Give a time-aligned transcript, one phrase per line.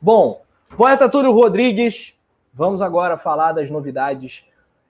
[0.00, 0.42] Bom,
[0.76, 2.14] poeta Túlio Rodrigues,
[2.54, 4.44] vamos agora falar das novidades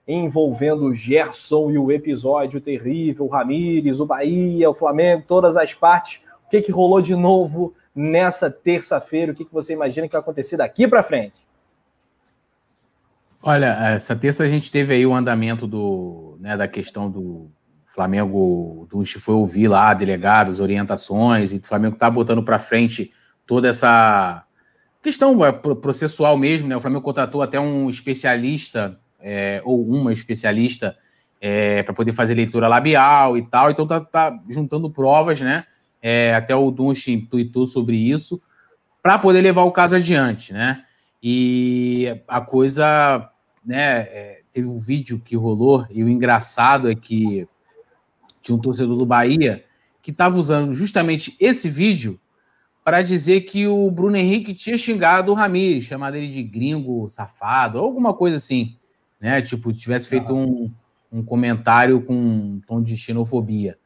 [0.07, 5.75] envolvendo o Gerson e o episódio terrível, o Ramires, o Bahia, o Flamengo, todas as
[5.75, 6.23] partes.
[6.47, 9.32] O que, que rolou de novo nessa terça-feira?
[9.32, 11.46] O que, que você imagina que vai acontecer daqui para frente?
[13.43, 17.50] Olha, essa terça a gente teve aí o andamento do, né, da questão do
[17.84, 23.12] Flamengo, do foi ouvir lá delegados, orientações, e o Flamengo está botando para frente
[23.46, 24.45] toda essa
[25.02, 26.76] questão é, processual mesmo, né?
[26.76, 30.96] O Flamengo contratou até um especialista, é, ou uma especialista,
[31.40, 35.65] é, para poder fazer leitura labial e tal, então tá, tá juntando provas, né?
[36.03, 38.41] É, até o Dunst tweetou sobre isso,
[39.03, 40.84] para poder levar o caso adiante, né?
[41.23, 43.30] E a coisa,
[43.65, 44.01] né?
[44.01, 47.47] É, teve um vídeo que rolou, e o engraçado é que
[48.42, 49.65] tinha um torcedor do Bahia
[50.03, 52.19] que estava usando justamente esse vídeo
[52.88, 57.78] para dizer que o Bruno Henrique tinha xingado o Ramires, chamado ele de gringo safado,
[57.78, 58.78] alguma coisa assim,
[59.20, 59.42] né?
[59.42, 60.72] Tipo, tivesse feito um,
[61.12, 63.77] um comentário com um tom de xenofobia.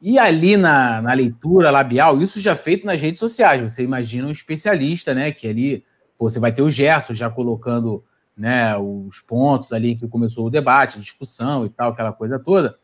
[0.00, 4.30] E ali na, na leitura labial, isso já feito nas redes sociais, você imagina um
[4.30, 5.32] especialista, né?
[5.32, 5.84] Que ali,
[6.16, 8.04] pô, você vai ter o Gerson já colocando
[8.36, 12.78] né, os pontos ali que começou o debate, a discussão e tal, aquela coisa toda,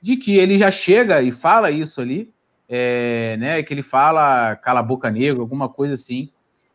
[0.00, 2.32] de que ele já chega e fala isso ali,
[2.68, 6.30] é, né, que ele fala cala a boca negra, alguma coisa assim,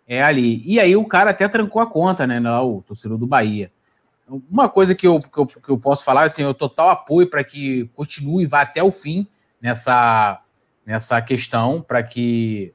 [0.07, 0.61] é ali.
[0.65, 3.71] E aí o cara até trancou a conta, né, lá, o torcedor do Bahia.
[4.49, 7.43] Uma coisa que eu, que eu, que eu posso falar, assim, eu total apoio para
[7.43, 9.27] que continue e vá até o fim
[9.61, 10.41] nessa,
[10.85, 12.73] nessa questão, para que.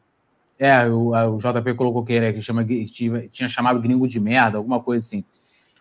[0.58, 4.56] É, o, o JP colocou que, né, que chama, tinha, tinha chamado gringo de merda,
[4.56, 5.22] alguma coisa assim.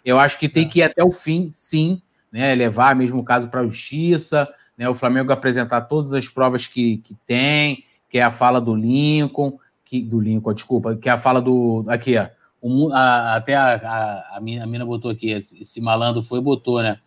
[0.03, 0.67] Eu acho que tem é.
[0.67, 4.89] que ir até o fim, sim, né, levar mesmo o caso para a justiça, né,
[4.89, 9.57] o Flamengo apresentar todas as provas que, que tem, que é a fala do Lincoln,
[9.83, 11.85] que, do Lincoln, desculpa, que é a fala do.
[11.87, 12.27] Aqui, ó.
[12.61, 16.99] O, a, até a, a, a, a mina botou aqui, esse, malandro foi botou, né?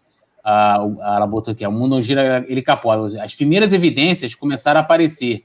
[0.45, 0.77] A,
[1.17, 3.23] ela botou aqui, o mundo gira, ele capota.
[3.23, 5.45] As primeiras evidências começaram a aparecer.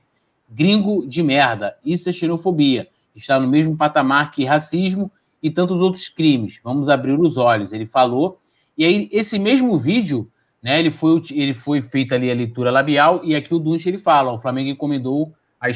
[0.50, 2.88] Gringo de merda, isso é xenofobia.
[3.16, 6.60] Está no mesmo patamar que racismo e tantos outros crimes.
[6.64, 7.74] Vamos abrir os olhos.
[7.74, 8.40] Ele falou.
[8.78, 10.30] E aí, esse mesmo vídeo
[10.64, 10.80] né?
[10.80, 14.32] Ele, foi, ele foi feita ali a leitura labial, e aqui o Dunch ele fala:
[14.32, 15.68] o Flamengo encomendou a,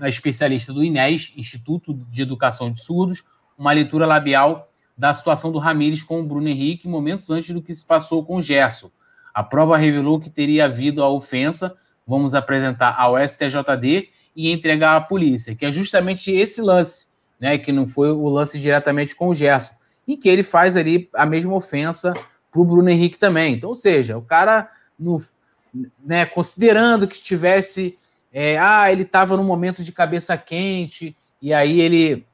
[0.00, 3.22] a especialista do INES, Instituto de Educação de Surdos,
[3.56, 4.68] uma leitura labial
[4.98, 8.36] da situação do Ramires com o Bruno Henrique momentos antes do que se passou com
[8.36, 8.90] o Gerson.
[9.32, 11.76] A prova revelou que teria havido a ofensa.
[12.06, 17.08] Vamos apresentar ao STJD e entregar à polícia, que é justamente esse lance,
[17.40, 17.56] né?
[17.56, 19.72] Que não foi o lance diretamente com o Gerson,
[20.06, 22.12] e que ele faz ali a mesma ofensa
[22.54, 23.54] para o Bruno Henrique também.
[23.54, 25.20] Então, ou seja, o cara, no,
[26.04, 27.98] né, considerando que tivesse.
[28.32, 32.26] É, ah, ele estava num momento de cabeça quente, e aí ele,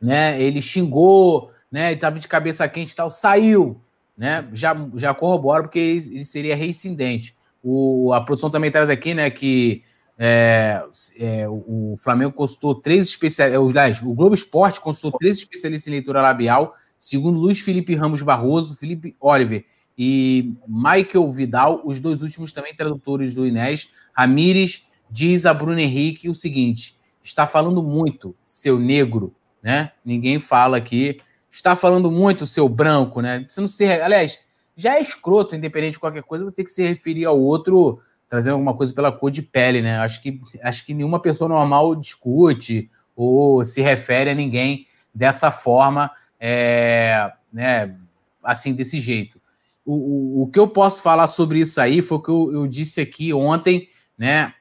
[0.00, 3.78] né, ele xingou, né, estava de cabeça quente e tal, saiu,
[4.16, 7.36] né, já, já corrobora porque ele seria reincidente.
[7.62, 9.84] O, a produção também traz aqui, né, que
[10.18, 10.82] é,
[11.18, 16.74] é, o Flamengo consultou três especialistas, o Globo Esporte consultou três especialistas em leitura labial
[16.98, 19.64] Segundo Luiz Felipe Ramos Barroso, Felipe Oliver
[19.98, 26.28] e Michael Vidal, os dois últimos também tradutores do Inés, Ramires diz a Bruno Henrique
[26.28, 29.92] o seguinte: está falando muito, seu negro, né?
[30.04, 31.20] Ninguém fala aqui.
[31.50, 33.46] Está falando muito, seu branco, né?
[33.48, 33.86] Você não se.
[33.86, 34.38] Aliás,
[34.76, 38.54] já é escroto, independente de qualquer coisa, você tem que se referir ao outro trazendo
[38.54, 39.98] alguma coisa pela cor de pele, né?
[39.98, 46.10] Acho que, acho que nenhuma pessoa normal discute ou se refere a ninguém dessa forma
[46.40, 47.94] é, né,
[48.42, 49.40] assim, desse jeito.
[49.84, 52.66] O, o, o, que eu posso falar sobre isso aí foi o que eu, eu
[52.66, 53.88] disse aqui ontem,
[54.18, 54.52] né?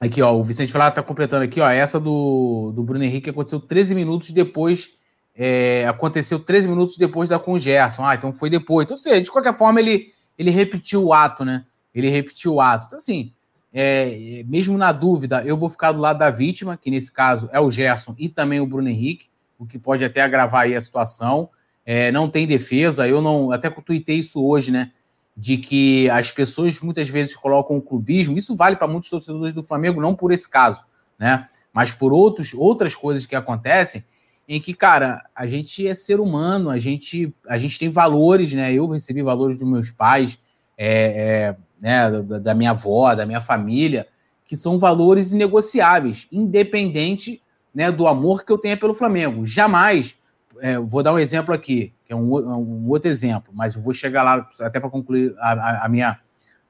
[0.00, 3.60] Aqui, ó, o Vicente Flávio tá completando aqui, ó, essa do, do Bruno Henrique aconteceu
[3.60, 4.96] 13 minutos depois,
[5.36, 8.04] é, aconteceu 13 minutos depois da com o Gerson.
[8.04, 8.86] Ah, então foi depois.
[8.86, 11.64] Então, seja, de qualquer forma, ele, ele repetiu o ato, né?
[11.94, 12.86] Ele repetiu o ato.
[12.86, 13.32] Então, assim,
[13.72, 17.60] é, mesmo na dúvida, eu vou ficar do lado da vítima, que nesse caso é
[17.60, 19.28] o Gerson e também o Bruno Henrique
[19.60, 21.50] o que pode até agravar aí a situação.
[21.84, 23.52] É, não tem defesa, eu não.
[23.52, 24.90] Até tuitei isso hoje, né?
[25.36, 29.62] De que as pessoas muitas vezes colocam o clubismo, isso vale para muitos torcedores do
[29.62, 30.82] Flamengo, não por esse caso,
[31.18, 31.46] né?
[31.72, 34.02] Mas por outros, outras coisas que acontecem,
[34.48, 38.72] em que, cara, a gente é ser humano, a gente, a gente tem valores, né?
[38.72, 40.38] Eu recebi valores dos meus pais,
[40.76, 44.08] é, é, né, da, da minha avó, da minha família,
[44.46, 47.40] que são valores inegociáveis, independente
[47.74, 49.46] né, do amor que eu tenho pelo Flamengo.
[49.46, 50.16] Jamais,
[50.60, 54.22] é, vou dar um exemplo aqui, que é um, um outro exemplo, mas vou chegar
[54.22, 56.18] lá até para concluir a, a, a, minha,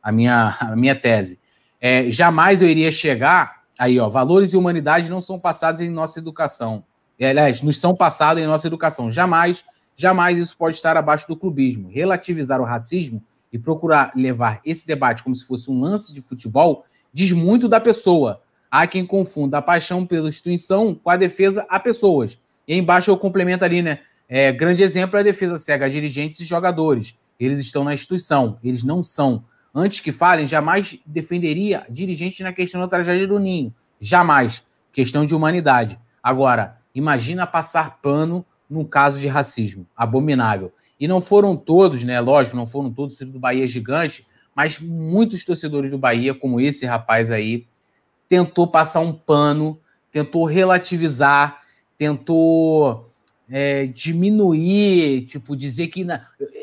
[0.03, 1.39] a, minha, a minha tese.
[1.81, 6.19] É, jamais eu iria chegar aí, ó, valores e humanidade não são passados em nossa
[6.19, 6.85] educação.
[7.19, 9.11] aliás, nos são passados em nossa educação.
[9.11, 9.65] Jamais,
[9.97, 11.89] jamais isso pode estar abaixo do clubismo.
[11.89, 16.85] Relativizar o racismo e procurar levar esse debate como se fosse um lance de futebol
[17.13, 18.43] diz muito da pessoa.
[18.71, 22.39] Há quem confunda a paixão pela instituição com a defesa a pessoas.
[22.69, 24.01] E embaixo eu complemento ali, né?
[24.29, 27.17] É, grande exemplo é a defesa cega dirigentes e jogadores.
[27.39, 29.45] Eles estão na instituição, eles não são.
[29.75, 33.75] Antes que falem, jamais defenderia dirigente na questão da tragédia do Ninho.
[34.01, 34.63] Jamais.
[34.93, 35.99] Questão de humanidade.
[36.23, 39.87] Agora, imagina passar pano num caso de racismo.
[39.97, 40.73] Abominável.
[40.99, 42.21] E não foram todos, né?
[42.21, 47.31] Lógico, não foram todos do Bahia gigante, mas muitos torcedores do Bahia, como esse rapaz
[47.31, 47.67] aí,
[48.31, 49.77] tentou passar um pano,
[50.13, 51.63] tentou relativizar,
[51.99, 53.09] tentou
[53.51, 56.05] é, diminuir, tipo, dizer que.
[56.05, 56.21] Na...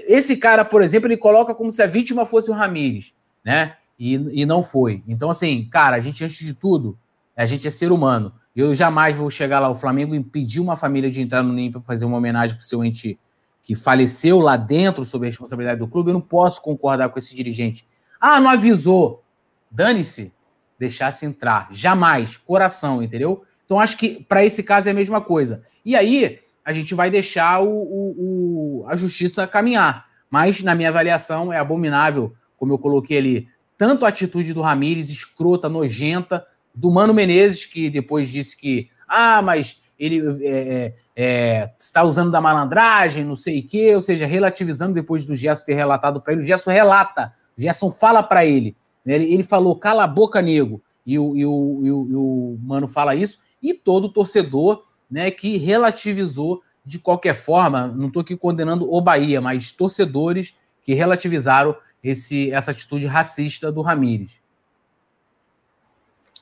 [0.08, 3.76] Esse cara, por exemplo, ele coloca como se a vítima fosse o Ramires, né?
[4.00, 5.04] E, e não foi.
[5.06, 6.98] Então, assim, cara, a gente, antes de tudo,
[7.36, 8.32] a gente é ser humano.
[8.56, 11.82] Eu jamais vou chegar lá, o Flamengo impedir uma família de entrar no NIM para
[11.82, 13.20] fazer uma homenagem para o seu ente
[13.62, 16.12] que faleceu lá dentro sob a responsabilidade do clube.
[16.12, 17.86] Eu não posso concordar com esse dirigente.
[18.22, 19.22] Ah, não avisou.
[19.70, 20.32] Dane-se.
[20.80, 21.68] Deixasse entrar.
[21.72, 22.38] Jamais.
[22.38, 23.44] Coração, entendeu?
[23.66, 25.64] Então, acho que para esse caso é a mesma coisa.
[25.84, 30.06] E aí, a gente vai deixar o, o, o, a justiça caminhar.
[30.30, 33.48] Mas, na minha avaliação, é abominável, como eu coloquei ali,
[33.78, 39.42] tanto a atitude do Ramires, escrota, nojenta, do Mano Menezes, que depois disse que, ah,
[39.42, 44.26] mas ele é, é, é está usando da malandragem, não sei o quê, ou seja,
[44.26, 46.44] relativizando depois do Gerson ter relatado para ele.
[46.44, 48.76] O Gerson relata, o Gerson fala para ele?
[49.16, 52.58] Ele, ele, falou, cala a boca, nego, e o, e, o, e, o, e o
[52.62, 58.36] Mano fala isso, e todo torcedor né, que relativizou de qualquer forma, não estou aqui
[58.36, 64.40] condenando o Bahia, mas torcedores que relativizaram esse, essa atitude racista do Ramires.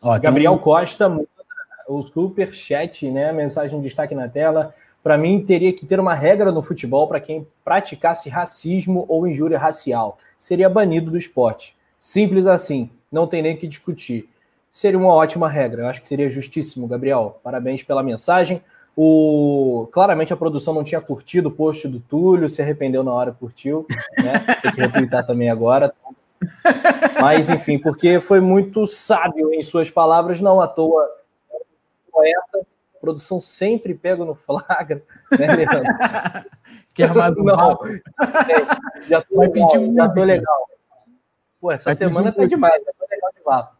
[0.01, 0.57] Ó, Gabriel um...
[0.59, 1.11] Costa,
[1.87, 4.73] o super chat, né, mensagem de destaque na tela.
[5.01, 9.57] Para mim, teria que ter uma regra no futebol para quem praticasse racismo ou injúria
[9.57, 10.19] racial.
[10.37, 11.75] Seria banido do esporte.
[12.05, 14.29] Simples assim, não tem nem que discutir
[14.75, 15.81] seria uma ótima regra.
[15.81, 17.39] Eu acho que seria justíssimo, Gabriel.
[17.41, 18.61] Parabéns pela mensagem.
[18.95, 19.87] O...
[19.91, 23.87] Claramente a produção não tinha curtido o post do Túlio, se arrependeu na hora, curtiu,
[24.21, 24.39] né?
[24.61, 25.93] Tem que retweetar também agora.
[27.21, 31.09] Mas, enfim, porque foi muito sábio em suas palavras, não à toa.
[32.11, 35.01] Poeta, a produção sempre pega no flagra,
[35.39, 35.83] né, Leandro?
[36.93, 40.69] Quer mais um não, é, já tô Vai legal, pedir já tô legal.
[41.65, 43.75] Pô, essa Vai semana tá demais, tô legal de vapo.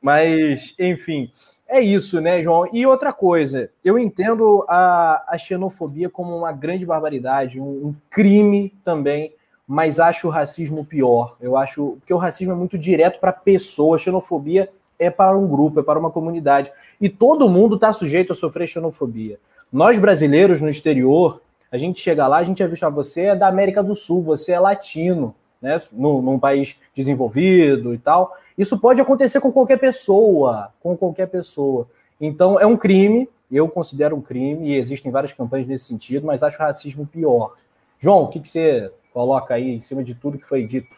[0.00, 1.30] Mas, enfim,
[1.68, 2.66] é isso, né, João?
[2.72, 8.74] E outra coisa, eu entendo a, a xenofobia como uma grande barbaridade, um, um crime
[8.82, 9.34] também,
[9.66, 11.36] mas acho o racismo pior.
[11.38, 15.36] Eu acho porque o racismo é muito direto para a pessoa, a xenofobia é para
[15.36, 16.72] um grupo, é para uma comunidade.
[16.98, 19.38] E todo mundo está sujeito a sofrer xenofobia.
[19.70, 23.36] Nós brasileiros no exterior, a gente chega lá, a gente é visto, ah, você é
[23.36, 28.36] da América do Sul, você é latino né, num, num, país desenvolvido e tal.
[28.56, 31.88] Isso pode acontecer com qualquer pessoa, com qualquer pessoa.
[32.20, 36.42] Então é um crime, eu considero um crime, e existem várias campanhas nesse sentido, mas
[36.42, 37.54] acho o racismo pior.
[37.98, 40.96] João, o que, que você coloca aí em cima de tudo que foi dito?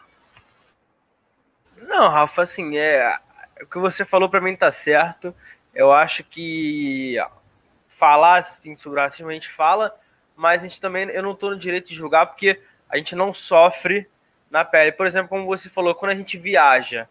[1.77, 3.17] Não, Rafa, assim, é,
[3.61, 5.33] o que você falou para mim tá certo.
[5.73, 7.17] Eu acho que
[7.87, 9.95] falar assim, sobre racismo a gente fala,
[10.35, 12.59] mas a gente também, eu não estou no direito de julgar porque
[12.89, 14.07] a gente não sofre
[14.51, 14.91] na pele.
[14.91, 17.07] Por exemplo, como você falou, quando a gente viaja,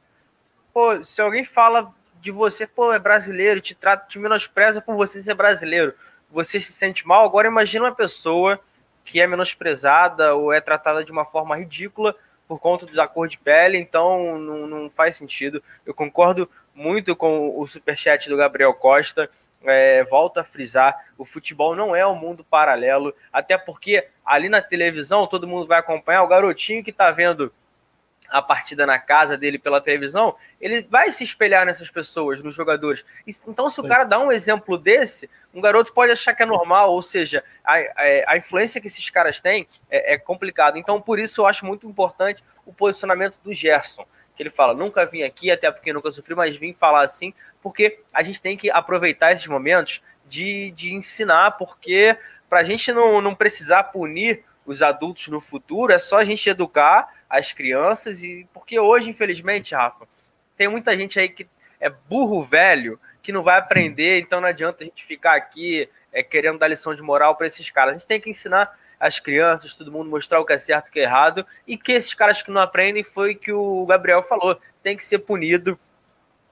[0.73, 5.23] pô, se alguém fala de você, pô, é brasileiro, te trata, te menospreza por você
[5.23, 5.95] ser brasileiro,
[6.31, 7.25] você se sente mal.
[7.25, 8.61] Agora imagina uma pessoa
[9.05, 12.15] que é menosprezada ou é tratada de uma forma ridícula
[12.47, 15.63] por conta da cor de pele, então não, não faz sentido.
[15.87, 19.31] Eu concordo muito com o superchat do Gabriel Costa
[19.65, 24.63] é, volto a frisar, o futebol não é um mundo paralelo, até porque ali na
[24.63, 27.53] televisão todo mundo vai acompanhar, o garotinho que está vendo
[28.31, 33.05] a partida na casa dele pela televisão, ele vai se espelhar nessas pessoas, nos jogadores.
[33.47, 36.93] Então, se o cara dá um exemplo desse, um garoto pode achar que é normal,
[36.93, 40.79] ou seja, a, a, a influência que esses caras têm é, é complicado.
[40.79, 44.07] Então, por isso, eu acho muito importante o posicionamento do Gerson
[44.37, 48.01] que ele fala, nunca vim aqui, até porque nunca sofri, mas vim falar assim, porque
[48.13, 52.17] a gente tem que aproveitar esses momentos de, de ensinar, porque
[52.49, 56.49] para a gente não, não precisar punir os adultos no futuro, é só a gente
[56.49, 60.07] educar as crianças, e porque hoje, infelizmente, Rafa,
[60.57, 61.47] tem muita gente aí que
[61.81, 66.23] é burro velho, que não vai aprender, então não adianta a gente ficar aqui é,
[66.23, 67.97] querendo dar lição de moral para esses caras.
[67.97, 70.91] A gente tem que ensinar as crianças, todo mundo mostrar o que é certo e
[70.91, 74.23] o que é errado, e que esses caras que não aprendem foi que o Gabriel
[74.23, 75.79] falou, tem que ser punido.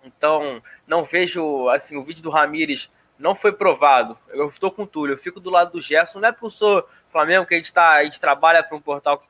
[0.03, 4.17] Então, não vejo assim o vídeo do Ramires não foi provado.
[4.29, 6.51] Eu estou com o Túlio, eu fico do lado do Gerson, não é porque eu
[6.51, 9.23] sou Flamengo que a gente, tá, a gente trabalha para um portal,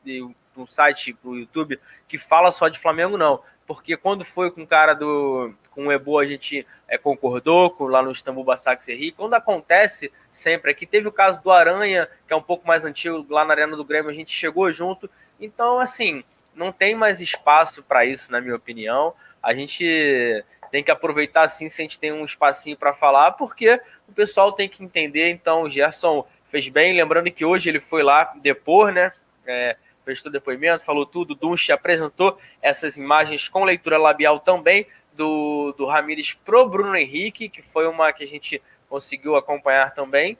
[0.57, 3.43] um site, para o YouTube, que fala só de Flamengo, não.
[3.69, 5.53] Porque quando foi com o cara do.
[5.73, 9.13] com o Ebo, a gente é, concordou com, lá no Istambul Basaksehir.
[9.15, 13.27] Quando acontece sempre aqui, teve o caso do Aranha, que é um pouco mais antigo,
[13.29, 15.09] lá na Arena do Grêmio, a gente chegou junto.
[15.39, 19.13] Então, assim, não tem mais espaço para isso, na minha opinião.
[19.43, 23.79] A gente tem que aproveitar sim se a gente tem um espacinho para falar, porque
[24.09, 25.29] o pessoal tem que entender.
[25.29, 29.13] Então, o Gerson fez bem, lembrando que hoje ele foi lá depor, né?
[29.47, 29.77] É,
[30.09, 31.35] prestou depoimento, falou tudo.
[31.35, 37.61] Dunche apresentou essas imagens com leitura labial também do, do Ramires pro Bruno Henrique, que
[37.61, 40.38] foi uma que a gente conseguiu acompanhar também.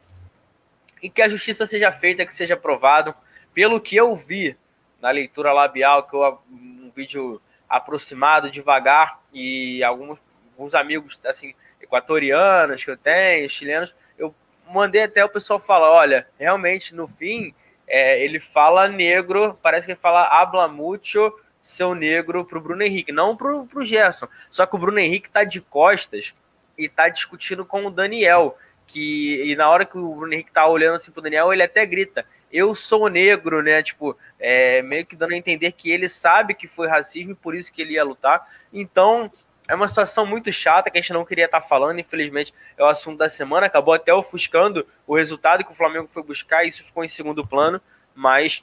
[1.03, 3.15] E que a justiça seja feita, que seja aprovado.
[3.53, 4.57] Pelo que eu vi
[5.03, 10.19] na leitura labial, que eu, um vídeo aproximado, devagar, e alguns,
[10.53, 14.35] alguns amigos assim equatorianos que eu tenho, chilenos, eu
[14.67, 17.55] mandei até o pessoal falar, olha, realmente no fim
[17.89, 23.13] é, ele fala negro, parece que ele fala habla mucho seu negro pro Bruno Henrique,
[23.13, 24.29] não pro, pro Gerson.
[24.51, 26.35] Só que o Bruno Henrique tá de costas
[26.77, 30.67] e tá discutindo com o Daniel, que e na hora que o Bruno Henrique tá
[30.67, 33.83] olhando assim pro Daniel, ele até grita: "Eu sou negro", né?
[33.83, 37.55] Tipo, é, meio que dando a entender que ele sabe que foi racismo e por
[37.55, 38.47] isso que ele ia lutar.
[38.73, 39.31] Então,
[39.69, 42.83] é uma situação muito chata que a gente não queria estar tá falando, infelizmente é
[42.83, 46.83] o assunto da semana, acabou até ofuscando o resultado que o Flamengo foi buscar, isso
[46.83, 47.81] ficou em segundo plano,
[48.15, 48.63] mas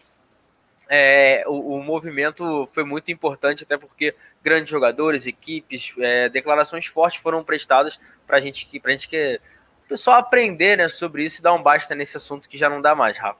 [0.89, 7.21] é, o, o, movimento foi muito importante, até porque grandes jogadores, equipes, é, declarações fortes
[7.21, 9.39] foram prestadas para gente, a gente que
[9.85, 12.81] o pessoal aprender né, sobre isso e dar um basta nesse assunto que já não
[12.81, 13.39] dá mais, Rafa.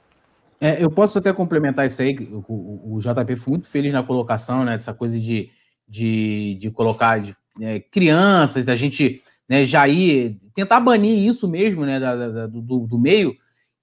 [0.61, 4.03] É, eu posso até complementar isso aí, o, o, o, JP foi muito feliz na
[4.03, 5.51] colocação, né, dessa coisa de,
[5.87, 11.85] de, de colocar de, é, crianças, da gente né, já ir, tentar banir isso mesmo,
[11.85, 13.35] né, da, da, do, do meio,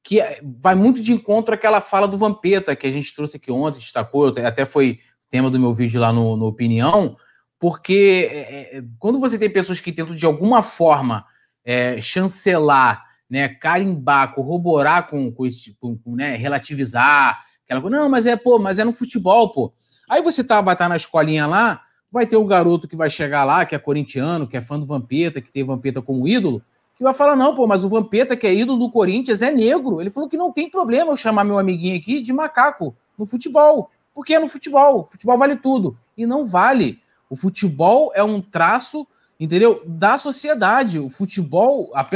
[0.02, 3.50] que é, vai muito de encontro àquela fala do Vampeta que a gente trouxe aqui
[3.50, 4.98] ontem, destacou, até foi
[5.30, 7.16] tema do meu vídeo lá no, no Opinião,
[7.58, 11.24] porque é, é, quando você tem pessoas que tentam de alguma forma
[11.64, 18.08] é, chancelar, né, carimbar, corroborar com, com, esse, com, com né, relativizar, aquela coisa, não,
[18.08, 19.72] mas é, pô, mas é no futebol, pô.
[20.10, 21.80] Aí você tá, vai estar na escolinha lá,
[22.12, 24.84] vai ter o garoto que vai chegar lá, que é corintiano, que é fã do
[24.84, 26.62] Vampeta, que tem Vampeta como ídolo,
[26.94, 30.00] que vai falar, não, pô, mas o Vampeta, que é ídolo do Corinthians, é negro.
[30.00, 33.90] Ele falou que não tem problema eu chamar meu amiguinho aqui de macaco no futebol.
[34.14, 35.06] Porque é no futebol.
[35.06, 35.96] Futebol vale tudo.
[36.16, 37.00] E não vale.
[37.30, 39.06] O futebol é um traço,
[39.40, 39.82] entendeu?
[39.86, 40.98] Da sociedade.
[40.98, 42.06] O futebol, a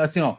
[0.00, 0.36] assim, ó,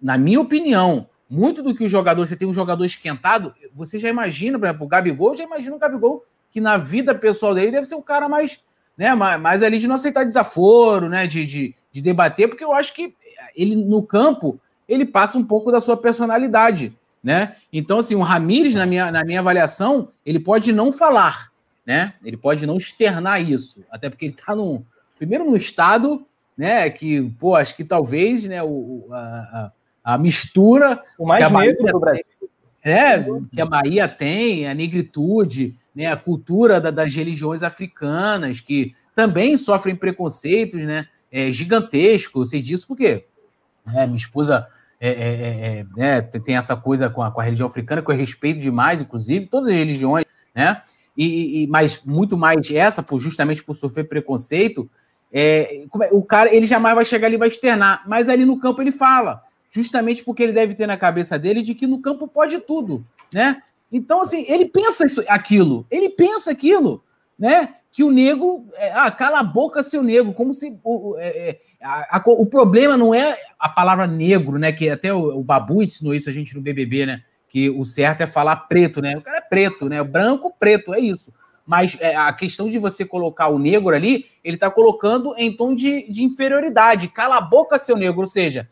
[0.00, 4.08] na minha opinião, muito do que o jogador, você tem um jogador esquentado, você já
[4.08, 7.86] imagina, por exemplo, o Gabigol, já imagina o Gabigol que na vida pessoal dele deve
[7.86, 8.60] ser um cara mais,
[8.96, 12.72] né, mais, mais ali de não aceitar desaforo, né, de, de, de debater, porque eu
[12.72, 13.14] acho que
[13.56, 16.92] ele no campo ele passa um pouco da sua personalidade,
[17.22, 17.56] né?
[17.72, 21.50] Então, assim, o Ramires, na minha, na minha avaliação, ele pode não falar,
[21.86, 22.14] né?
[22.22, 24.84] Ele pode não externar isso, até porque ele está no
[25.16, 26.90] primeiro no estado, né?
[26.90, 28.62] Que, pô, acho que talvez, né?
[28.62, 29.72] O, a,
[30.04, 32.24] a mistura o mais negro do Brasil,
[32.84, 36.06] é que a Bahia tem, a negritude, né?
[36.06, 41.06] A cultura da, das religiões africanas que também sofrem preconceitos, né?
[41.30, 43.24] É, gigantesco, eu sei disso porque
[43.86, 44.06] né?
[44.06, 44.66] Minha esposa
[45.00, 48.10] é, é, é, é né, tem essa coisa com a, com a, religião africana, que
[48.10, 50.80] eu respeito demais, inclusive, todas as religiões, né?
[51.16, 54.88] E, e mas muito mais essa, por, justamente por sofrer preconceito,
[55.32, 58.80] é, o cara ele jamais vai chegar ali e vai externar, mas ali no campo
[58.80, 62.58] ele fala, justamente porque ele deve ter na cabeça dele de que no campo pode
[62.60, 63.62] tudo, né?
[63.92, 67.04] Então, assim, ele pensa isso, aquilo, ele pensa aquilo,
[67.38, 67.74] né?
[67.90, 72.16] Que o negro, é, ah, cala a boca, seu negro, como se o, é, a,
[72.16, 74.72] a, o problema não é a palavra negro, né?
[74.72, 77.22] Que até o, o, Babu ensinou isso a gente no BBB, né?
[77.50, 79.14] Que o certo é falar preto, né?
[79.14, 80.02] O cara é preto, né?
[80.02, 81.30] Branco, preto, é isso.
[81.66, 85.74] Mas é, a questão de você colocar o negro ali, ele tá colocando em tom
[85.74, 87.08] de, de inferioridade.
[87.08, 88.22] Cala a boca, seu negro.
[88.22, 88.68] Ou seja,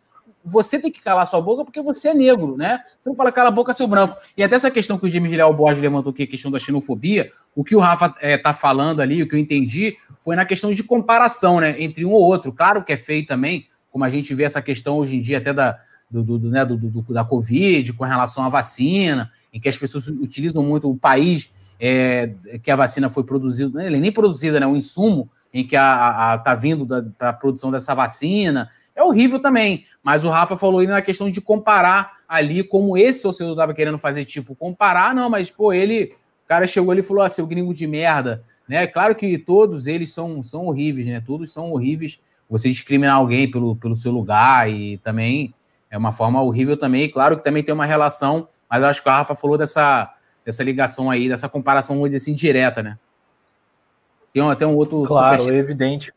[0.51, 2.81] você tem que calar sua boca porque você é negro, né?
[3.01, 4.17] Você não fala cala a boca, seu branco.
[4.37, 7.31] E até essa questão que o James Léo Borges levantou aqui, a questão da xenofobia,
[7.55, 10.73] o que o Rafa é, tá falando ali, o que eu entendi, foi na questão
[10.73, 11.81] de comparação, né?
[11.81, 12.53] Entre um ou outro.
[12.53, 15.53] Claro que é feio também, como a gente vê essa questão hoje em dia até
[15.53, 15.79] da,
[16.11, 20.09] do, do, né, do, do, da Covid, com relação à vacina, em que as pessoas
[20.09, 24.67] utilizam muito o país é, que a vacina foi produzida, né, nem produzida, né?
[24.67, 26.87] O insumo em que a, a, tá vindo
[27.19, 28.69] para a produção dessa vacina
[29.01, 29.85] é horrível também.
[30.03, 33.99] Mas o Rafa falou aí na questão de comparar ali, como esse torcedor estava querendo
[33.99, 36.13] fazer, tipo, comparar, não, mas, pô, ele,
[36.45, 38.87] o cara chegou ali e falou, ah, seu gringo de merda, né?
[38.87, 41.21] Claro que todos eles são, são horríveis, né?
[41.21, 45.53] Todos são horríveis, você discriminar alguém pelo, pelo seu lugar e também
[45.91, 47.09] é uma forma horrível também.
[47.09, 50.15] Claro que também tem uma relação, mas eu acho que a Rafa falou dessa,
[50.45, 52.99] dessa ligação aí, dessa comparação, vamos dizer assim, direta, né?
[54.33, 55.03] Tem até um outro.
[55.03, 55.55] Claro, super...
[55.55, 56.13] evidente.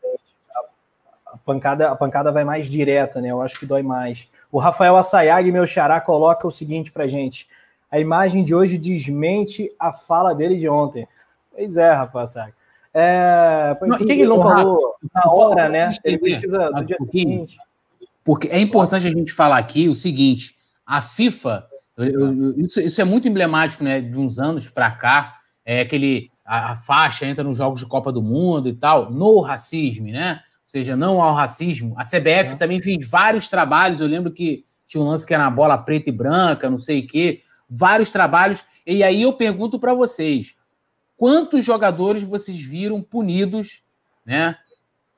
[1.44, 3.28] A pancada, a pancada vai mais direta, né?
[3.28, 4.28] Eu acho que dói mais.
[4.50, 7.46] O Rafael Assayag, meu xará, coloca o seguinte pra gente.
[7.90, 11.06] A imagem de hoje desmente a fala dele de ontem.
[11.54, 12.54] Pois é, Rafael Assayag.
[12.94, 15.90] É, por que, que ele não falou na hora, né?
[16.02, 17.58] Ele precisa do dia seguinte.
[18.24, 21.66] Porque é importante a gente falar aqui o seguinte: a FIFA,
[21.98, 24.00] eu, eu, isso, isso, é muito emblemático, né?
[24.00, 28.10] De uns anos para cá, é aquele a, a, faixa entra nos Jogos de Copa
[28.10, 30.40] do Mundo e tal, no racismo, né?
[30.74, 31.94] Ou seja, não ao racismo.
[31.96, 32.56] A CBF é.
[32.56, 34.00] também fez vários trabalhos.
[34.00, 36.98] Eu lembro que tinha um lance que era na bola preta e branca, não sei
[36.98, 38.64] o quê, vários trabalhos.
[38.84, 40.56] E aí eu pergunto para vocês:
[41.16, 43.84] quantos jogadores vocês viram punidos,
[44.26, 44.56] né?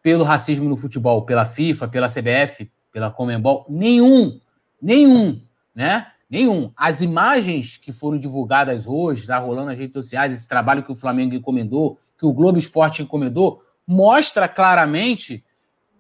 [0.03, 3.65] Pelo racismo no futebol, pela FIFA, pela CBF, pela Comembol?
[3.67, 4.39] Nenhum,
[4.81, 5.41] nenhum,
[5.75, 6.09] né?
[6.29, 6.71] Nenhum.
[6.77, 10.95] As imagens que foram divulgadas hoje, está rolando nas redes sociais, esse trabalho que o
[10.95, 15.43] Flamengo encomendou, que o Globo Esporte encomendou, mostra claramente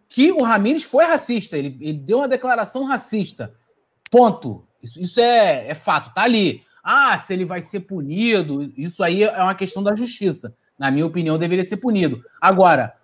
[0.08, 1.56] que o Ramires foi racista.
[1.56, 3.54] Ele, ele deu uma declaração racista.
[4.10, 4.66] Ponto.
[4.82, 6.62] Isso, isso é, é fato, tá ali.
[6.82, 10.54] Ah, se ele vai ser punido, isso aí é uma questão da justiça.
[10.78, 12.22] Na minha opinião, deveria ser punido.
[12.40, 12.94] Agora,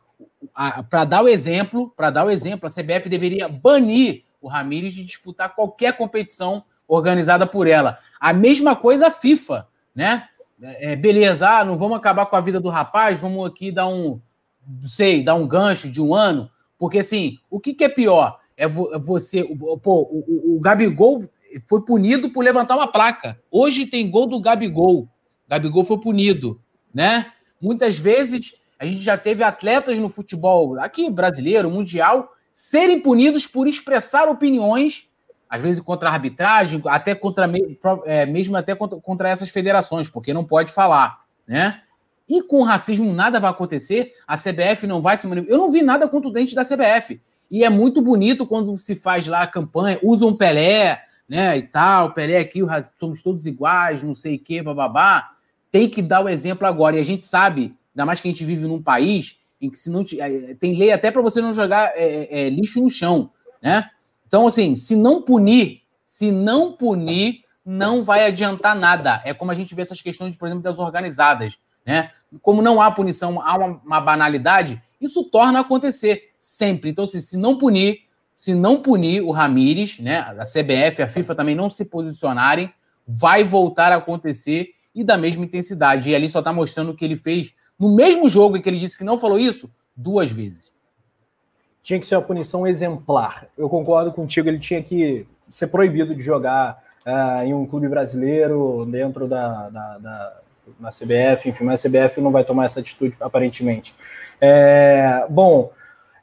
[0.88, 5.04] para dar o exemplo, para dar o exemplo, a CBF deveria banir o Ramires de
[5.04, 7.98] disputar qualquer competição organizada por ela.
[8.20, 10.28] A mesma coisa a FIFA, né?
[10.60, 14.20] É, beleza, ah, não vamos acabar com a vida do rapaz, vamos aqui dar um,
[14.84, 16.48] sei, dar um gancho de um ano,
[16.82, 18.40] porque assim, o que, que é pior?
[18.56, 21.24] É, é você, pô, o, o, o, Gabigol
[21.68, 23.40] foi punido por levantar uma placa.
[23.52, 25.08] Hoje tem gol do Gabigol.
[25.48, 26.60] Gabigol foi punido,
[26.92, 27.30] né?
[27.60, 33.68] Muitas vezes a gente já teve atletas no futebol, aqui brasileiro, mundial, serem punidos por
[33.68, 35.06] expressar opiniões
[35.48, 37.48] às vezes contra a arbitragem, até contra
[38.06, 41.80] é, mesmo até contra, contra, essas federações, porque não pode falar, né?
[42.28, 45.54] E com racismo nada vai acontecer, a CBF não vai se manipular.
[45.54, 47.20] Eu não vi nada contundente da CBF.
[47.50, 51.62] E é muito bonito quando se faz lá a campanha, usa um Pelé, né, e
[51.62, 52.60] tal, Pelé aqui,
[52.98, 55.32] somos todos iguais, não sei o quê, bababá.
[55.70, 56.96] Tem que dar o exemplo agora.
[56.96, 59.90] E a gente sabe, ainda mais que a gente vive num país em que se
[59.90, 63.30] não é, tem lei até para você não jogar é, é, lixo no chão,
[63.62, 63.88] né?
[64.26, 69.22] Então, assim, se não punir, se não punir, não vai adiantar nada.
[69.24, 72.10] É como a gente vê essas questões, por exemplo, das organizadas, né?
[72.40, 76.90] Como não há punição, há uma, uma banalidade, isso torna a acontecer sempre.
[76.90, 78.02] Então, assim, se não punir,
[78.36, 80.18] se não punir o Ramires, né?
[80.18, 82.72] A CBF, a FIFA também não se posicionarem,
[83.06, 86.10] vai voltar a acontecer e da mesma intensidade.
[86.10, 88.96] E ali só está mostrando que ele fez no mesmo jogo em que ele disse
[88.96, 90.72] que não falou isso duas vezes
[91.82, 93.48] tinha que ser uma punição exemplar.
[93.58, 98.86] Eu concordo contigo, ele tinha que ser proibido de jogar uh, em um clube brasileiro,
[98.86, 100.41] dentro da, da, da
[100.78, 103.94] na CBF, enfim, mas a CBF não vai tomar essa atitude, aparentemente.
[104.40, 105.70] É, bom,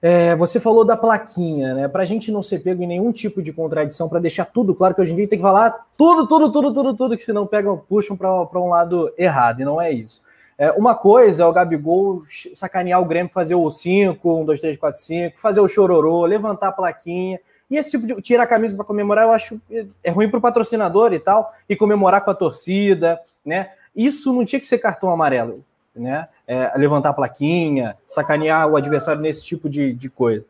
[0.01, 1.87] é, você falou da plaquinha, né?
[1.87, 4.95] Para a gente não ser pego em nenhum tipo de contradição, para deixar tudo claro
[4.95, 7.77] que hoje em dia tem que falar tudo, tudo, tudo, tudo, tudo, que senão pegam,
[7.77, 10.21] puxam para um lado errado, e não é isso.
[10.57, 12.23] É, uma coisa é o Gabigol
[12.53, 16.69] sacanear o Grêmio, fazer o 5, 1, 2, 3, 4, 5, fazer o chororô, levantar
[16.69, 17.39] a plaquinha.
[17.69, 19.61] E esse tipo de tirar a camisa para comemorar, eu acho
[20.03, 23.69] é ruim para o patrocinador e tal, e comemorar com a torcida, né?
[23.95, 25.63] Isso não tinha que ser cartão amarelo,
[25.95, 26.27] né?
[26.47, 30.45] É, levantar a plaquinha, sacanear o adversário nesse tipo de, de coisa.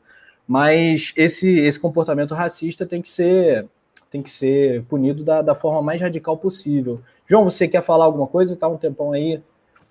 [0.47, 3.67] Mas esse, esse comportamento racista tem que ser
[4.09, 6.99] tem que ser punido da, da forma mais radical possível.
[7.27, 8.55] João, você quer falar alguma coisa?
[8.55, 9.39] Está um tempão aí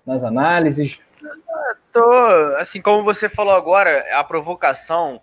[0.05, 1.01] nas análises?
[1.93, 2.11] Tô,
[2.57, 5.21] assim, como você falou agora, a provocação,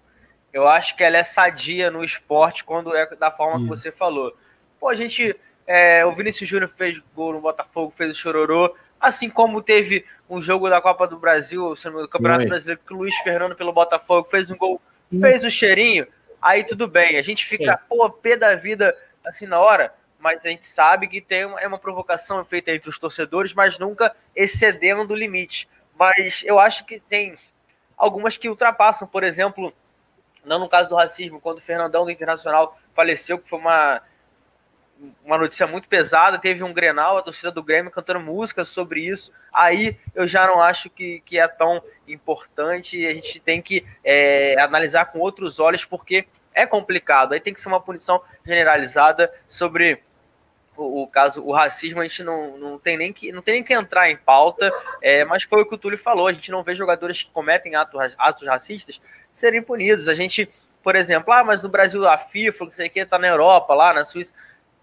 [0.52, 4.34] eu acho que ela é sadia no esporte quando é da forma que você falou.
[4.80, 5.36] Pô, a gente,
[5.66, 10.40] é, o Vinícius Júnior fez gol no Botafogo, fez o chororô, assim como teve um
[10.40, 12.48] jogo da Copa do Brasil, do Campeonato Oi.
[12.48, 14.80] Brasileiro, que o Luiz Fernando pelo Botafogo fez um gol,
[15.20, 16.06] fez o cheirinho,
[16.40, 17.16] aí tudo bem.
[17.16, 17.84] A gente fica, Sim.
[17.88, 21.68] pô, pé da vida, assim, na hora mas a gente sabe que tem uma, é
[21.68, 25.68] uma provocação feita entre os torcedores, mas nunca excedendo o limite.
[25.96, 27.36] Mas eu acho que tem
[27.96, 29.72] algumas que ultrapassam, por exemplo,
[30.44, 34.02] não no caso do racismo, quando o Fernandão do Internacional faleceu, que foi uma,
[35.24, 39.32] uma notícia muito pesada, teve um Grenal, a torcida do Grêmio cantando músicas sobre isso,
[39.52, 44.58] aí eu já não acho que, que é tão importante, a gente tem que é,
[44.60, 50.02] analisar com outros olhos, porque é complicado, aí tem que ser uma punição generalizada sobre
[50.76, 53.64] o, o, caso, o racismo, a gente não, não, tem nem que, não tem nem
[53.64, 54.70] que entrar em pauta,
[55.02, 57.74] é, mas foi o que o Túlio falou, a gente não vê jogadores que cometem
[57.74, 59.00] atos, atos racistas
[59.32, 60.08] serem punidos.
[60.08, 60.48] A gente,
[60.82, 63.74] por exemplo, ah, mas no Brasil a FIFA, não sei o que, tá na Europa,
[63.74, 64.32] lá na Suíça,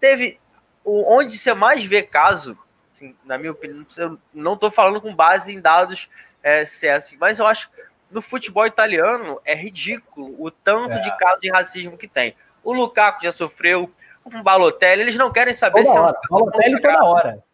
[0.04, 0.38] teve
[0.84, 2.58] onde você mais vê caso,
[2.94, 6.10] assim, na minha opinião, eu não estou falando com base em dados
[6.42, 7.70] é, CS, mas eu acho
[8.10, 11.00] no futebol italiano é ridículo o tanto é.
[11.00, 12.36] de casos de racismo que tem.
[12.62, 13.90] O Lukaku já sofreu,
[14.22, 16.12] o Balotelli, eles não querem saber toda se hora.
[16.12, 17.44] é um Balotelli toda hora.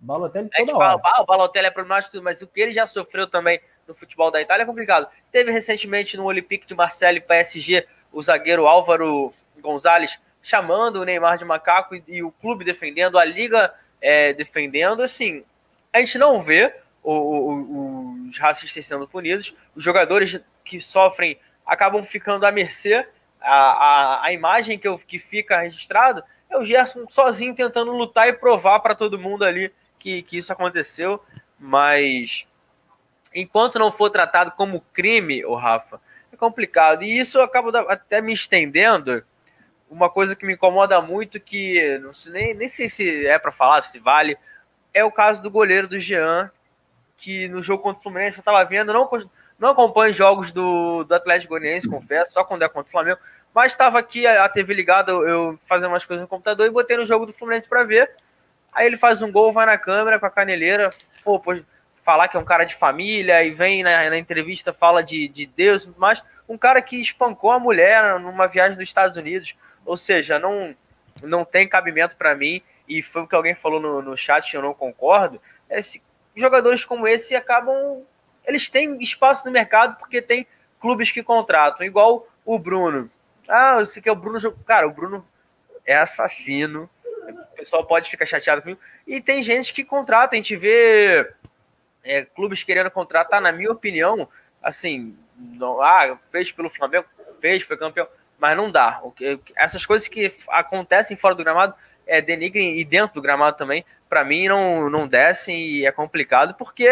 [0.00, 0.98] Balotelli toda hora.
[1.00, 4.30] Fala, ah, o Balotelli é problemático, mas o que ele já sofreu também no futebol
[4.30, 5.08] da Itália é complicado.
[5.32, 11.44] Teve recentemente no Olympique de Marseille PSG o zagueiro Álvaro Gonzalez chamando o Neymar de
[11.44, 15.02] macaco e, e o clube defendendo, a liga é, defendendo.
[15.02, 15.44] Assim,
[15.92, 22.04] a gente não vê o, o, os racistas sendo punidos, os jogadores que sofrem acabam
[22.04, 23.04] ficando à mercê.
[23.40, 28.28] A, a, a imagem que, eu, que fica registrado é o Gerson sozinho tentando lutar
[28.28, 31.20] e provar para todo mundo ali que, que isso aconteceu,
[31.58, 32.46] mas
[33.34, 36.00] enquanto não for tratado como crime, o Rafa,
[36.32, 37.02] é complicado.
[37.02, 39.24] E isso acaba até me estendendo.
[39.90, 43.52] Uma coisa que me incomoda muito, que não sei, nem, nem sei se é para
[43.52, 44.36] falar, se vale,
[44.92, 46.50] é o caso do goleiro do Jean,
[47.16, 49.08] que no jogo contra o Fluminense eu estava vendo, não,
[49.58, 53.20] não acompanho jogos do, do Atlético Goianiense, confesso, só quando é contra o Flamengo,
[53.54, 56.70] mas estava aqui a, a TV ligada, eu, eu fazendo umas coisas no computador e
[56.70, 58.10] botei no jogo do Fluminense para ver.
[58.72, 60.90] Aí ele faz um gol, vai na câmera com a caneleira,
[61.24, 61.56] pô, pô
[62.06, 65.44] falar que é um cara de família e vem na, na entrevista, fala de, de
[65.44, 69.56] Deus, mas um cara que espancou a mulher numa viagem dos Estados Unidos.
[69.86, 70.76] Ou seja, não,
[71.22, 74.60] não tem cabimento para mim, e foi o que alguém falou no, no chat, eu
[74.60, 75.40] não concordo.
[75.68, 76.02] É, se,
[76.36, 78.02] jogadores como esse acabam.
[78.44, 80.46] Eles têm espaço no mercado porque tem
[80.80, 83.10] clubes que contratam, igual o Bruno.
[83.48, 84.38] Ah, você quer o Bruno.
[84.64, 85.26] Cara, o Bruno
[85.84, 86.88] é assassino,
[87.26, 88.80] o pessoal pode ficar chateado comigo.
[89.06, 91.32] E tem gente que contrata, a gente vê
[92.04, 94.28] é, clubes querendo contratar, na minha opinião,
[94.62, 97.06] assim, não, ah, fez pelo Flamengo,
[97.40, 98.06] fez, foi campeão,
[98.38, 99.00] mas não dá.
[99.56, 101.74] Essas coisas que acontecem fora do gramado
[102.06, 106.54] é, denigrem e dentro do gramado também, para mim não, não descem e é complicado,
[106.54, 106.88] porque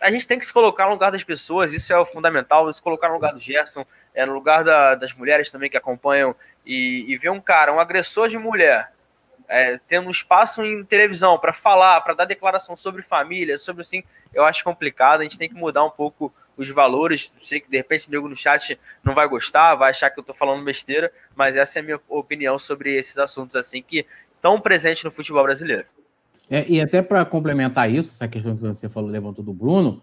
[0.00, 2.80] a gente tem que se colocar no lugar das pessoas, isso é o fundamental, se
[2.80, 7.04] colocar no lugar do Gerson, é, no lugar da, das mulheres também que acompanham, e,
[7.08, 8.92] e ver um cara, um agressor de mulher,
[9.48, 14.04] é, tendo um espaço em televisão para falar, para dar declaração sobre família, sobre assim,
[14.32, 15.20] eu acho complicado.
[15.20, 17.32] A gente tem que mudar um pouco os valores.
[17.42, 20.34] Sei que de repente nego no chat não vai gostar, vai achar que eu estou
[20.34, 25.04] falando besteira, mas essa é a minha opinião sobre esses assuntos assim que estão presentes
[25.04, 25.84] no futebol brasileiro.
[26.50, 30.02] É, e até para complementar isso, essa questão que você falou, levantou do Bruno,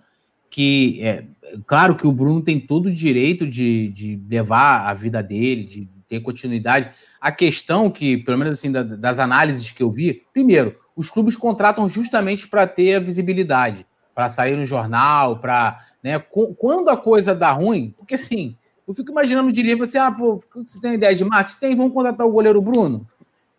[0.50, 1.26] que é
[1.66, 5.90] claro que o Bruno tem todo o direito de, de levar a vida dele, de
[6.08, 6.90] ter continuidade.
[7.20, 11.88] A questão que, pelo menos assim, das análises que eu vi, primeiro, os clubes contratam
[11.90, 13.86] justamente para ter a visibilidade,
[14.18, 15.86] para sair no jornal, para.
[16.02, 16.18] Né,
[16.58, 18.56] quando a coisa dá ruim, porque assim,
[18.88, 21.60] eu fico imaginando o dirigente assim, ah, pô, você tem ideia de marketing?
[21.60, 23.08] Tem, vamos contratar o goleiro Bruno.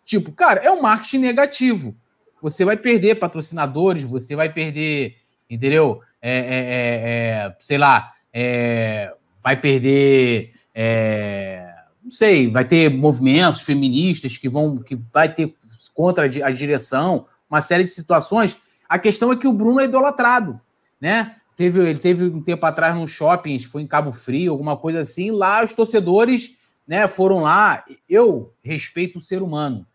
[0.03, 1.95] Tipo, cara, é um marketing negativo.
[2.41, 5.15] Você vai perder patrocinadores, você vai perder,
[5.49, 6.01] entendeu?
[6.21, 13.61] É, é, é, é sei lá, é, vai perder é, não sei, vai ter movimentos
[13.61, 15.53] feministas que vão, que vai ter
[15.93, 18.57] contra a direção, uma série de situações.
[18.89, 20.59] A questão é que o Bruno é idolatrado,
[20.99, 21.35] né?
[21.55, 25.29] Teve, ele teve um tempo atrás num shopping, foi em Cabo Frio, alguma coisa assim.
[25.29, 27.83] Lá os torcedores, né, foram lá.
[28.07, 29.85] Eu respeito o ser humano,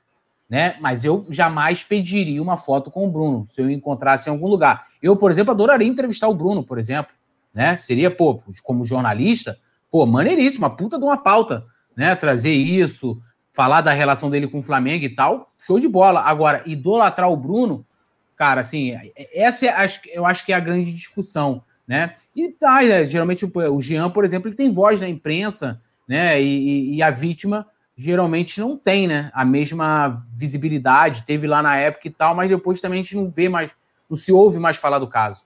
[0.49, 0.77] né?
[0.81, 4.87] Mas eu jamais pediria uma foto com o Bruno se eu encontrasse em algum lugar.
[5.03, 7.13] Eu, por exemplo, adoraria entrevistar o Bruno, por exemplo,
[7.53, 7.77] né?
[7.77, 9.59] Seria, pô, como jornalista,
[9.91, 11.65] pô, maneiríssimo, uma puta de uma pauta
[11.97, 12.15] né?
[12.15, 13.21] Trazer isso,
[13.53, 16.21] falar da relação dele com o Flamengo e tal, show de bola.
[16.21, 17.87] Agora, idolatrar o Bruno,
[18.37, 18.93] cara, assim,
[19.33, 22.15] essa é, eu acho que é a grande discussão, né?
[22.35, 26.41] E tá, é, geralmente o Jean, por exemplo, ele tem voz na imprensa, né?
[26.41, 27.67] E, e, a vítima
[27.97, 29.31] geralmente não tem, né?
[29.35, 33.31] A mesma visibilidade, teve lá na época e tal, mas depois também a gente não
[33.31, 33.73] vê mais,
[34.09, 35.45] não se ouve mais falar do caso.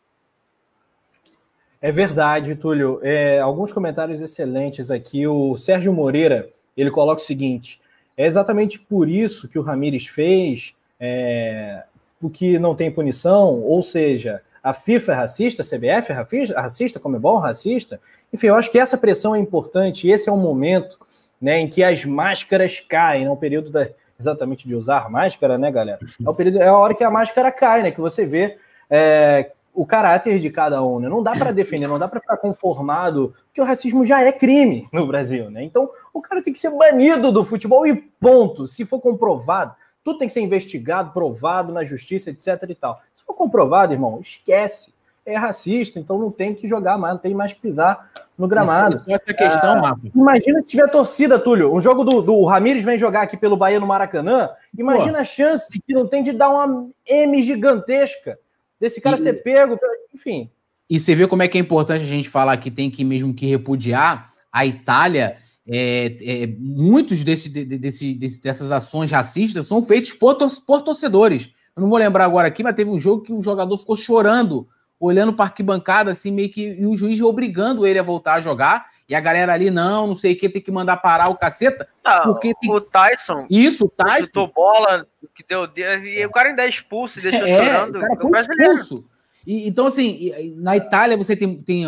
[1.81, 2.99] É verdade, Túlio.
[3.03, 5.27] É, alguns comentários excelentes aqui.
[5.27, 7.81] O Sérgio Moreira ele coloca o seguinte:
[8.17, 11.85] é exatamente por isso que o Ramires fez, é,
[12.21, 17.17] porque não tem punição, ou seja, a FIFA é racista, a CBF é racista, como
[17.17, 18.01] é bom racista.
[18.33, 20.09] Enfim, eu acho que essa pressão é importante.
[20.09, 20.99] Esse é o momento
[21.41, 25.71] né, em que as máscaras caem, é um período da, exatamente de usar máscara, né,
[25.71, 26.01] galera?
[26.25, 27.91] É, o período, é a hora que a máscara cai, né?
[27.91, 28.57] Que você vê
[28.91, 31.09] é, o caráter de cada um, né?
[31.09, 34.89] Não dá para defender, não dá para ficar conformado, porque o racismo já é crime
[34.93, 35.63] no Brasil, né?
[35.63, 38.67] Então, o cara tem que ser banido do futebol e ponto.
[38.67, 39.75] Se for comprovado,
[40.09, 43.03] tudo tem que ser investigado, provado na justiça, etc e tal.
[43.15, 44.95] Se for comprovado, irmão, esquece.
[45.27, 48.97] é racista, então não tem que jogar mais, não tem mais que pisar no gramado.
[48.97, 51.75] Isso, essa questão, ah, Imagina se tiver torcida, Túlio.
[51.75, 54.49] Um jogo do, do Ramires vem jogar aqui pelo Bahia no Maracanã.
[54.77, 55.19] Imagina Pô.
[55.19, 58.39] a chance que não tem de dar uma M gigantesca
[58.81, 59.79] desse cara e, ser pego,
[60.15, 60.51] enfim.
[60.89, 63.35] E você vê como é que é importante a gente falar que tem que mesmo
[63.35, 65.37] que repudiar a Itália.
[65.71, 71.51] É, é, muitos desse, desse, desse, dessas ações racistas são feitos por, por torcedores.
[71.77, 74.67] Eu não vou lembrar agora aqui, mas teve um jogo que o jogador ficou chorando
[75.01, 76.73] olhando para arquibancada, assim, meio que.
[76.73, 78.87] E o juiz obrigando ele a voltar a jogar.
[79.09, 81.89] E a galera ali, não, não sei o que, tem que mandar parar o caceta.
[82.05, 82.71] Não, porque tem...
[82.71, 83.47] O Tyson.
[83.49, 84.23] Isso, o Tyson.
[84.27, 85.67] Chutou bola, que deu.
[85.77, 87.97] E o cara ainda é expulso, deixou é, chorando.
[87.97, 89.05] O cara foi expulso.
[89.49, 91.85] E, então, assim, na Itália você tem, tem,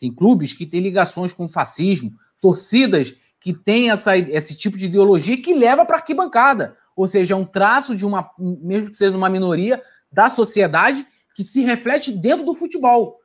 [0.00, 5.36] tem clubes que têm ligações com fascismo, torcidas que têm essa, esse tipo de ideologia
[5.36, 6.78] que leva para arquibancada.
[6.96, 11.44] Ou seja, é um traço de uma, mesmo que seja uma minoria da sociedade, que
[11.44, 13.18] se reflete dentro do futebol.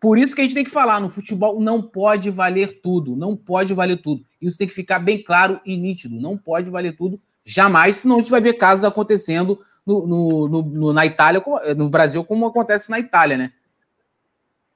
[0.00, 3.36] Por isso que a gente tem que falar, no futebol não pode valer tudo, não
[3.36, 4.24] pode valer tudo.
[4.40, 8.18] Isso tem que ficar bem claro e nítido, não pode valer tudo jamais, senão a
[8.18, 11.42] gente vai ver casos acontecendo no, no, no, na Itália,
[11.76, 13.52] no Brasil, como acontece na Itália, né?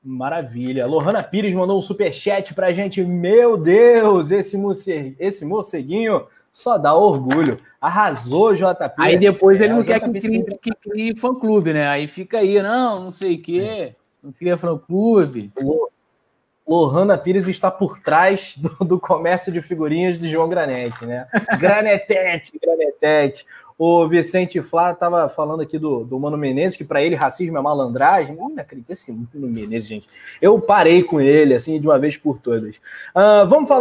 [0.02, 0.86] Maravilha.
[0.86, 3.02] Lohana Pires mandou um superchat pra gente.
[3.02, 5.16] Meu Deus, esse, morce...
[5.18, 7.58] esse morceguinho só dá orgulho.
[7.80, 8.94] Arrasou, JP.
[8.98, 11.88] Aí depois ele é, não quer que crie, que crie fã-clube, né?
[11.88, 15.50] Aí fica aí, não, não sei o quê, não cria fã-clube.
[16.66, 21.26] Lohana Pires está por trás do, do, comércio de figurinhas de João Granete, né?
[21.58, 23.46] Granetete, Granetete.
[23.76, 27.60] O Vicente Flá estava falando aqui do, do Mano Menezes, que para ele racismo é
[27.60, 28.36] malandragem.
[28.36, 30.08] Não acredito esse Mano Menezes, gente.
[30.40, 32.76] Eu parei com ele, assim, de uma vez por todas.
[32.76, 33.80] Uh, vamos falar